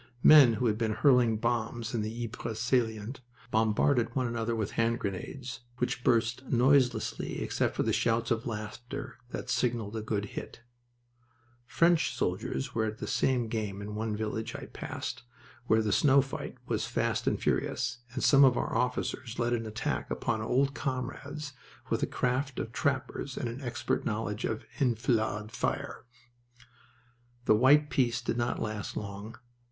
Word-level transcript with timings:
Men 0.23 0.53
who 0.53 0.65
had 0.65 0.79
been 0.79 0.93
hurling 0.93 1.37
bombs 1.37 1.93
in 1.93 2.01
the 2.01 2.23
Ypres 2.23 2.59
salient 2.59 3.19
bombarded 3.51 4.15
one 4.15 4.25
another 4.25 4.55
with 4.55 4.71
hand 4.71 4.97
grenades, 4.97 5.59
which 5.77 6.03
burst 6.03 6.43
noiselessly 6.47 7.39
except 7.43 7.75
for 7.75 7.83
the 7.83 7.93
shouts 7.93 8.31
of 8.31 8.47
laughter 8.47 9.19
that 9.29 9.47
signaled 9.51 9.95
a 9.95 10.01
good 10.01 10.25
hit. 10.33 10.61
French 11.67 12.15
soldiers 12.15 12.73
were 12.73 12.85
at 12.85 12.97
the 12.97 13.05
same 13.05 13.47
game 13.47 13.79
in 13.79 13.93
one 13.93 14.15
village 14.15 14.55
I 14.55 14.65
passed, 14.73 15.21
where 15.67 15.83
the 15.83 15.91
snow 15.91 16.19
fight 16.23 16.57
was 16.65 16.87
fast 16.87 17.27
and 17.27 17.39
furious, 17.39 17.99
and 18.15 18.23
some 18.23 18.43
of 18.43 18.57
our 18.57 18.75
officers 18.75 19.37
led 19.37 19.53
an 19.53 19.67
attack 19.67 20.09
upon 20.09 20.41
old 20.41 20.73
comrades 20.73 21.53
with 21.91 21.99
the 21.99 22.07
craft 22.07 22.57
of 22.57 22.71
trappers 22.71 23.37
and 23.37 23.47
an 23.47 23.61
expert 23.61 24.03
knowledge 24.03 24.45
of 24.45 24.65
enfilade 24.79 25.51
fire. 25.51 26.05
The 27.45 27.53
white 27.53 27.91
peace 27.91 28.19
did 28.19 28.35
not 28.37 28.59
last 28.59 28.97
long. 28.97 29.37